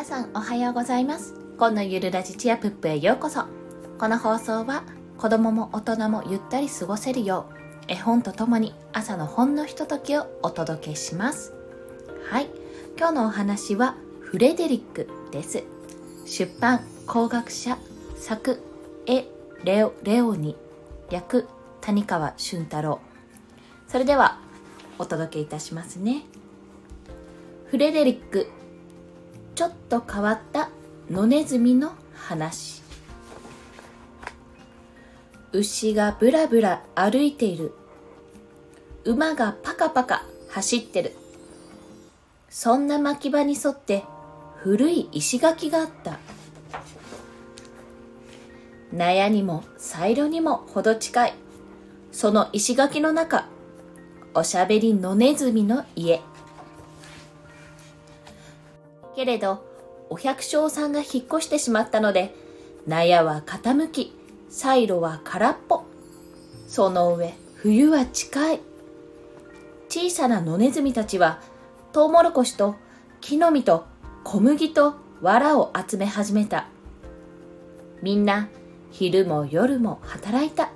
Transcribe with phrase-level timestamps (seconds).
[0.00, 1.34] 皆さんおはようございます。
[1.58, 3.44] 今のゆるラジチアプップへようこそ。
[3.98, 4.84] この放送は
[5.18, 11.52] 子供も大人もゆったり過ごせるよう絵本とともに朝のほんのひとときをお届けします。
[12.30, 12.46] はい。
[12.96, 15.64] 今日のお話はフレデリックです。
[16.24, 17.76] 出版工学者
[18.16, 18.62] 作
[19.06, 19.26] 絵
[19.64, 20.56] レオレオニ
[21.10, 21.46] 役
[21.82, 23.00] 谷川俊太郎。
[23.86, 24.38] それでは
[24.98, 26.22] お届けいたしますね。
[27.66, 28.50] フレデリック
[29.60, 30.70] ちょっと変わった
[31.10, 32.80] 野ネズミの話。
[35.52, 37.74] 牛がブラブラ歩いている。
[39.04, 41.14] 馬がパカパカ走ってる。
[42.48, 44.02] そんな牧場に沿って
[44.62, 46.18] 古い石垣があった。
[48.94, 51.34] 納屋にもサイロにもほど近い。
[52.12, 53.44] その石垣の中
[54.32, 56.22] おしゃべり野ネズミの家。
[59.14, 59.64] けれど、
[60.08, 62.34] お百姓さんが引っ越してしまったので、
[62.86, 64.14] 納屋は傾き、
[64.48, 65.84] サイロは空っぽ。
[66.66, 68.60] その上、冬は近い。
[69.88, 71.40] 小さな野ネズミたちは、
[71.92, 72.76] トウモロコシと
[73.20, 73.86] 木の実と
[74.24, 76.68] 小麦と藁を集め始めた。
[78.02, 78.48] みんな、
[78.90, 80.70] 昼も夜も働いた。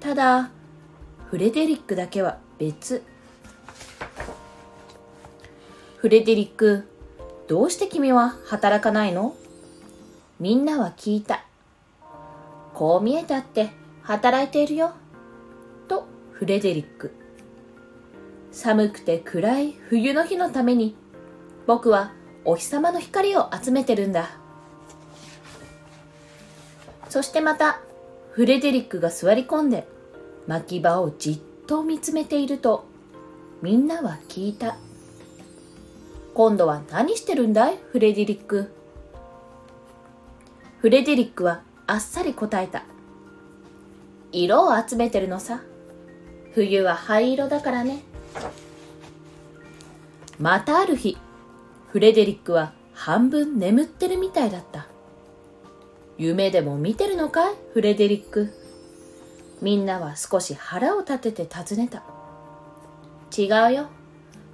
[0.00, 0.50] ただ、
[1.30, 3.02] フレデリックだけは別。
[5.96, 6.88] フレデリック、
[7.48, 9.36] どうして君は働かないの？
[10.40, 11.44] みんなは聞いた。
[12.74, 13.70] こう見えたって
[14.02, 14.92] 働いているよ。
[15.86, 17.14] とフレデリック。
[18.50, 20.96] 寒くて暗い冬の日のために
[21.66, 22.12] 僕は
[22.44, 24.30] お日様の光を集めてるんだ。
[27.08, 27.80] そしてまた
[28.32, 29.86] フレデリックが座り込んで
[30.48, 32.86] 牧場をじっと見つめていると
[33.62, 34.76] みんなは聞いた。
[36.36, 37.78] 今度は何してるんだい？
[37.92, 38.70] フレデリック。
[40.80, 42.84] フレデリックはあっさり答えた。
[44.32, 45.62] 色を集めてるのさ。
[46.52, 48.00] 冬は灰色だからね。
[50.38, 51.16] またある日、
[51.88, 54.88] フレデリックは半分眠ってるみたいだった。
[56.18, 57.54] 夢でも見てるのかい？
[57.72, 58.52] フレデリック。
[59.62, 62.02] みんなは少し腹を立てて尋ねた。
[63.34, 63.86] 違うよ。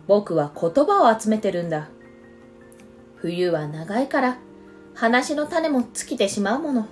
[0.06, 1.88] 僕は言葉を集めてるんだ。
[3.16, 4.38] 冬は長いから
[4.94, 6.86] 話の種も尽きてしまうもの。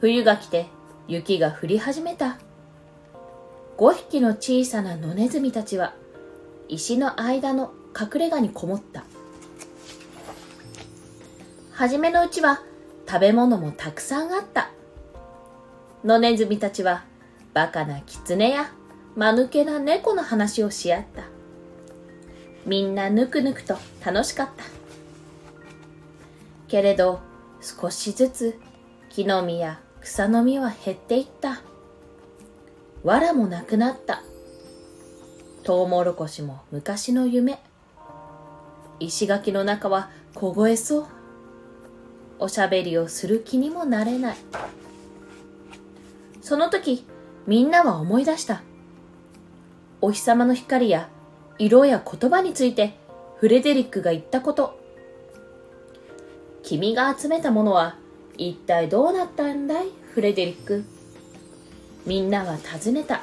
[0.00, 0.66] 冬が来て
[1.08, 2.38] 雪が降り始めた。
[3.76, 5.94] 5匹の小さな野ネズミたちは
[6.68, 9.04] 石の間の隠れ家にこもった。
[11.72, 12.62] はじめのうちは
[13.08, 14.70] 食べ物もたくさんあった。
[16.04, 17.04] 野ネズミたちは
[17.54, 18.72] バカな狐や
[19.14, 21.24] 間抜けな猫の話をし合った。
[22.64, 24.64] みんなぬくぬくと楽しかった。
[26.68, 27.20] けれど
[27.60, 28.58] 少しずつ
[29.10, 31.60] 木の実や草の実は減っていった。
[33.04, 34.22] 藁もなくなった。
[35.64, 37.60] トウモロコシも昔の夢。
[38.98, 41.06] 石垣の中は凍えそう。
[42.38, 44.36] おしゃべりをする気にもなれない。
[46.40, 47.06] その時、
[47.46, 48.62] みんなは思い出した。
[50.04, 51.08] お日様の光や
[51.58, 52.96] 色や言葉について
[53.36, 54.76] フレデリックが言ったこと。
[56.64, 57.96] 君が集めたものは
[58.36, 60.84] 一体どうなったんだいフレデリック。
[62.04, 63.20] みんなは尋ねた。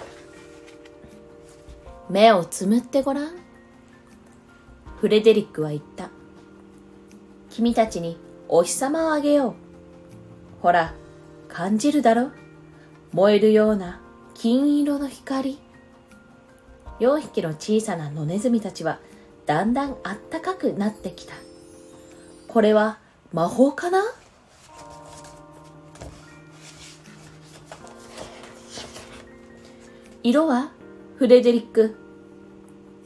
[2.10, 3.32] 目をつむってごらん。
[5.02, 6.10] フレデリックは言った。
[7.50, 9.54] 君たちにお日様をあげよう。
[10.62, 10.94] ほら、
[11.50, 12.32] 感じるだろ
[13.12, 14.00] 燃えるような
[14.34, 15.60] 金色の光。
[17.00, 19.00] 4匹の小さな野ネズミたちは
[19.46, 21.34] だんだんあったかくなってきた。
[22.48, 23.00] これは
[23.32, 24.04] 魔法かな？
[30.24, 30.72] 色は
[31.18, 31.96] フレデリック。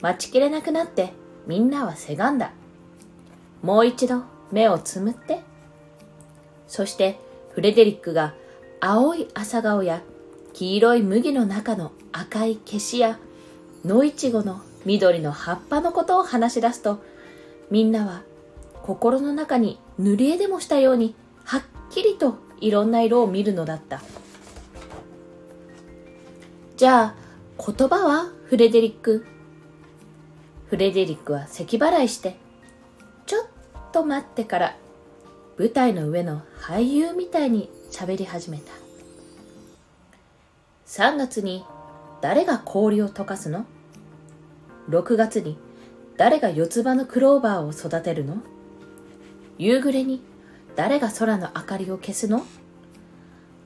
[0.01, 1.13] 待ちきれなくなって
[1.45, 2.51] みんなはせがんだ。
[3.61, 5.41] もう一度目をつむって。
[6.67, 7.19] そして
[7.51, 8.33] フレデリックが
[8.81, 10.01] 青い朝顔や
[10.53, 13.19] 黄色い麦の中の赤い消しや
[13.85, 17.03] 野いちごの緑の葉っぱのことを話し出すと、
[17.69, 18.23] みんなは
[18.81, 24.01] 心の中に塗り絵でもしたように、はっきりといろんな色を見るのだった。
[26.77, 27.15] じゃあ、
[27.57, 29.25] 言葉はフレデリック。
[30.67, 32.37] フレデリックは咳払いして、
[33.25, 33.47] ちょっ
[33.91, 34.75] と待ってから
[35.57, 38.71] 舞台の上の俳優みたいに喋り始めた。
[40.87, 41.63] 3月に
[42.21, 43.65] 誰が氷を溶かすの？
[44.89, 45.57] ?6 月に
[46.17, 48.37] 誰が四つ葉のクローバーを育てるの？
[49.57, 50.21] 夕暮れに
[50.75, 52.45] 誰が空の明かりを消すの？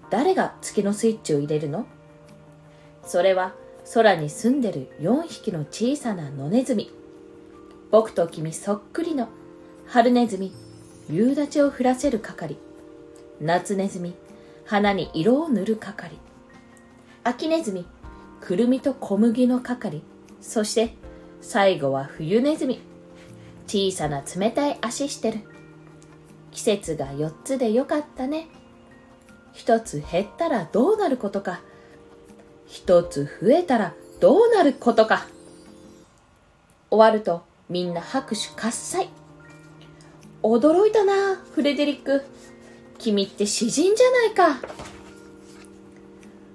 [0.10, 1.86] 誰が月のスイッチを入れるの？
[3.04, 3.54] それは
[3.94, 6.92] 空に住んでる4匹の小さな野ネズミ。
[7.90, 9.30] 僕と君そっくりの
[9.86, 10.54] ハルネズミ
[11.10, 12.58] 夕立を降らせる係。
[13.40, 14.14] 夏ネズミ
[14.66, 16.18] 花に色を塗る係。
[17.24, 17.86] 秋ネズミ
[18.42, 20.04] くるみと小麦の係。
[20.42, 20.94] そして
[21.42, 22.82] 最後は冬ネズミ。
[23.68, 25.40] 小さな冷たい足してる。
[26.52, 28.48] 季節が4つでよかったね。
[29.54, 31.62] 1つ減ったらどうなることか。
[32.70, 35.28] 1つ増えたらどうなることか。
[36.90, 39.10] 終わるとみんな拍手喝采。
[40.44, 42.24] 驚いたなフレデリック。
[42.98, 44.68] 君って詩人じゃないか。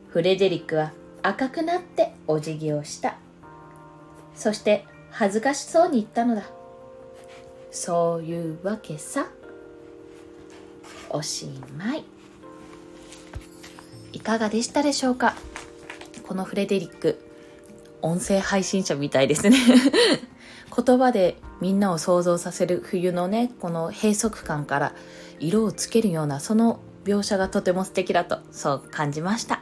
[0.09, 0.93] フレデリックは
[1.23, 3.17] 赤くなってお辞儀をした。
[4.35, 6.45] そして恥ずかしそうに言ったのだ。
[7.71, 9.27] そういうわけさ。
[11.11, 12.05] おしまい。
[14.13, 15.35] いかがでしたでしょうか？
[16.27, 17.19] このフレデリック
[18.01, 19.57] 音声配信者みたいですね。
[20.75, 24.95] 言葉でみんなを想像させる冬のねこの閉塞感から
[25.39, 29.61] 色をつけるようなその描写がとても素敵だとそう感じました。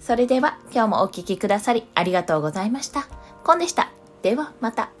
[0.00, 3.06] それでは今日もお聴きくださりありがとうございました。
[3.50, 3.90] コンでした。
[4.22, 4.99] ではまた。